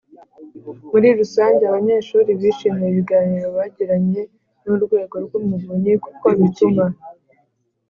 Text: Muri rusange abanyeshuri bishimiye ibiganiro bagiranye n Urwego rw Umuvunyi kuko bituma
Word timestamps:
Muri 0.91 1.07
rusange 1.19 1.63
abanyeshuri 1.65 2.29
bishimiye 2.39 2.87
ibiganiro 2.91 3.47
bagiranye 3.57 4.21
n 4.61 4.65
Urwego 4.75 5.15
rw 5.25 5.33
Umuvunyi 5.39 5.93
kuko 6.05 6.25
bituma 6.39 6.85